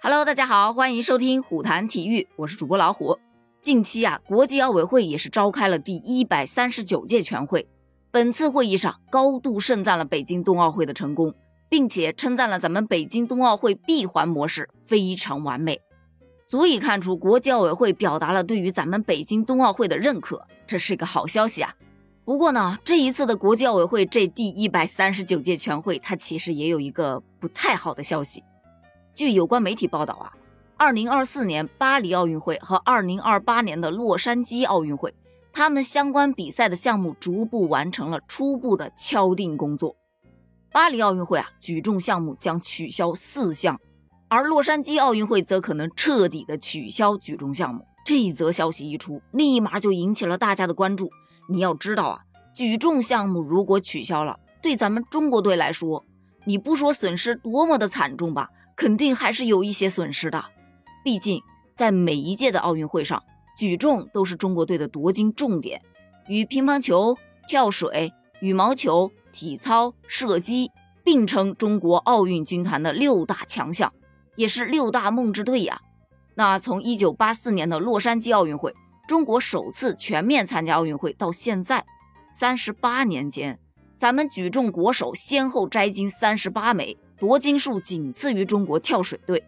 [0.00, 3.18] Hello，大家好，欢迎收听虎谈体育，我是主播老虎。
[3.60, 7.66] 近期啊，国际奥委会也是召开了第一百三十九届全会。
[8.12, 11.34] 本次会议上，高度盛赞了北京冬奥会的成功，
[11.68, 15.80] 并且称赞了咱们北京冬奥会闭环模式非常完美，
[16.46, 21.74] 足以看出国际奥委会表达了对于咱们北京冬奥会的认可，这是一个好消息啊。
[22.24, 28.44] 不过呢，这一次的国际奥委会这第一百三十九届全会，它其实也有一个不太好的消息。
[29.18, 30.32] 据有关媒体报道啊，
[30.76, 35.12] 二零二四年巴黎奥运会和二零二八年的洛杉矶奥运会，
[35.52, 39.96] 他们相关比赛的项目逐步完成了初步的敲定工作。
[40.70, 43.80] 巴黎奥运会啊，举重项目将取消四项，
[44.28, 47.84] 而洛杉矶奥运会则可能彻底的取消举重项目。
[48.06, 51.10] 这一则消息一出，立马就引起了大家的关注。
[51.48, 52.20] 你要知道啊，
[52.54, 56.04] 举重项目如果取消了，对咱们中国队来说，
[56.44, 58.50] 你不说损失多么的惨重吧？
[58.78, 60.44] 肯定还是有一些损失的，
[61.02, 61.42] 毕竟
[61.74, 63.20] 在每一届的奥运会上，
[63.56, 65.82] 举重都是中国队的夺金重点，
[66.28, 70.70] 与乒乓球、跳水、羽毛球、体操、射击
[71.02, 73.92] 并称中国奥运军团的六大强项，
[74.36, 75.80] 也是六大梦之队呀。
[76.36, 78.72] 那从一九八四年的洛杉矶奥运会，
[79.08, 81.84] 中国首次全面参加奥运会到现在，
[82.30, 83.58] 三十八年间，
[83.96, 86.96] 咱们举重国手先后摘金三十八枚。
[87.18, 89.44] 夺金数仅次于中国跳水队。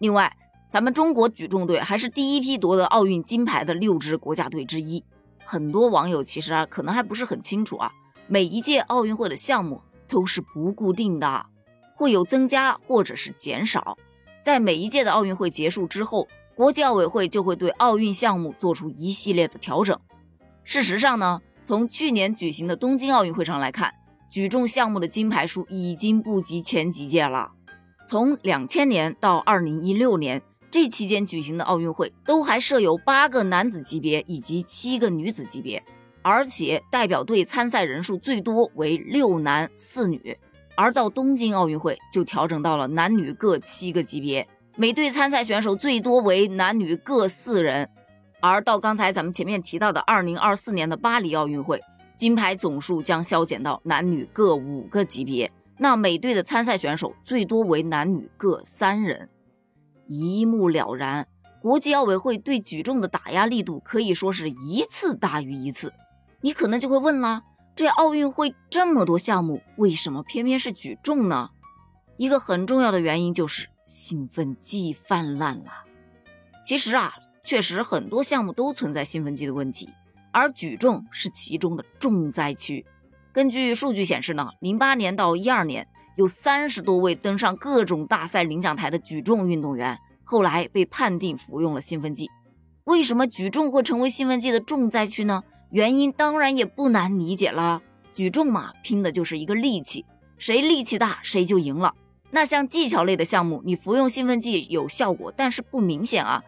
[0.00, 0.36] 另外，
[0.68, 5.04] 咱们中国举重队还是第一批夺得奥运金牌的六支国家队之一。
[5.44, 7.92] 很多网友其实啊，可能还不是很清楚啊，
[8.26, 11.46] 每一届奥运会的项目都是不固定的，
[11.94, 13.96] 会有增加或者是减少。
[14.42, 19.98] 在每一届的奥运会结束之后，国际奥委会就会对奥运项目做出一系列的调整。
[20.64, 23.94] 事实上呢，从去年举行的东京奥运会上来看。
[24.30, 27.50] 举重项目的金牌数已经不及前几届了。
[28.06, 35.82] 从两千年到二零一六年，这期间举行的奥运会都还设有八个男子级别以及七个女子级别，
[36.22, 40.38] 而且代表队参赛人数最多为六男四女。
[40.76, 44.46] 而到东京奥运会就调整到了男女各七个级别，
[44.76, 47.90] 每队参赛选手最多为男女各四人。
[48.40, 51.82] 而到刚才咱们前面提到的二零二四年的巴黎奥运会。
[52.20, 59.30] 金牌总数将削减到男女各五个级别，那每队的参赛选手最多为男女各三人。
[60.06, 61.26] 一目了然，
[61.62, 65.94] 国际奥委会对举重的打压力度可以说是一次大于一次。
[66.42, 67.42] 你可能就会问了，
[67.74, 71.48] 这奥运会这么多项目，为什么偏偏是举重呢？
[72.18, 75.72] 一个很重要的原因就是兴奋剂泛滥了。
[76.62, 79.88] 其实啊，确实很多项目都存在兴奋剂的问题。
[80.32, 82.84] 而举重是其中的重灾区。
[83.32, 85.86] 根据数据显示呢，零八年到一二年，
[86.16, 92.28] 有三十多位登上各种大赛领奖台的举重运动员，后来被判定服用了兴奋剂。
[92.84, 95.44] 为什么举重会成为兴奋剂的重灾区呢？
[95.70, 97.80] 原因当然也不难理解了。
[98.12, 100.04] 举重嘛，拼的就是一个力气，
[100.36, 101.94] 谁力气大，谁就赢了。
[102.32, 106.42] 那像技巧类的项目，你服用兴奋剂有效果，但是不明显啊，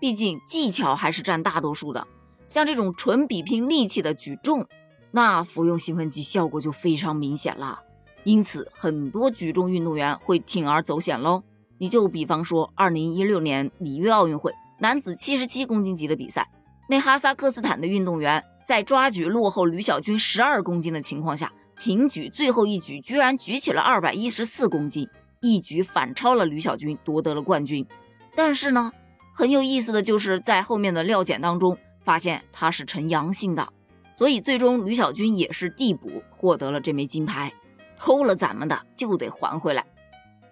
[0.00, 2.06] 毕竟技巧还是占大多数的。
[2.48, 4.66] 像这种纯比拼力气的举重，
[5.12, 7.82] 那服用兴奋剂效果就非常明显了。
[8.24, 11.42] 因此，很多举重运动员会铤而走险喽。
[11.78, 16.50] 你就比方说，二零一六年里约奥运会男子七十七公斤级的比赛，
[16.88, 25.08] 那哈萨克斯坦的运动员在抓举落后吕小军十二公斤的情况下，挺举最后一举居然举起了二百一十四公斤，
[25.40, 27.86] 一举反超了吕小军，夺得了冠军。
[28.34, 28.92] 但是呢，
[29.32, 31.78] 很有意思的就是在后面的料检当中。
[32.08, 33.68] 发现他是呈阳性的，
[34.14, 37.52] 所以最终吕小军也是递补获得了这枚金牌。
[37.98, 39.84] 偷了咱们的就得还回来。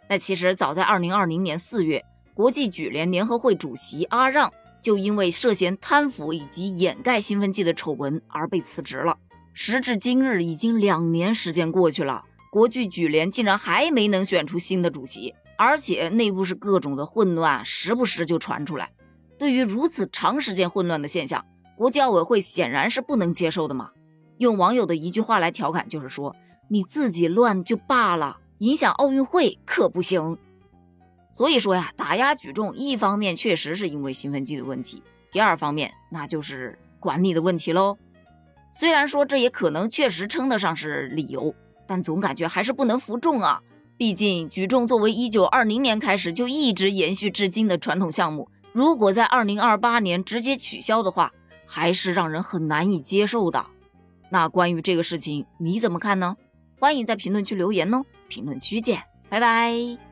[0.06, 4.52] 那其实早在二零二零年四月，国际举联联合会主席阿让
[4.82, 9.16] 就因为涉嫌贪腐以及掩盖兴奋剂的丑闻而被辞职了。
[9.54, 12.22] 时至今日，已经两年时间过去了，
[12.52, 18.90] 国际举联竟然还没能选出新的主席，而且内部是各种的混乱，时不时就传出来。
[19.38, 21.44] 对于如此长时间混乱的现象，
[21.76, 23.90] 国际奥委会显然是不能接受的嘛。
[24.38, 26.34] 用网友的一句话来调侃，就是说
[26.68, 30.38] 你自己乱就罢了，影响奥运会可不行。
[31.32, 37.98] 所以说呀，打压举重，一方面确实是因为兴奋剂的问题，第二方面那就是管理的问题喽。
[38.72, 41.54] 虽然说这也可能确实称得上是理由，
[41.86, 43.60] 但总感觉还是不能服众啊。
[43.98, 48.50] 毕竟举重作为一九二零年开始就一直延续至今的传统项目。
[48.76, 51.32] 如果在二零二八年直接取消的话，
[51.64, 53.64] 还是让人很难以接受的。
[54.28, 56.36] 那关于这个事情你怎么看呢？
[56.78, 58.04] 欢迎在评论区留言哦。
[58.28, 60.05] 评论区见，拜拜。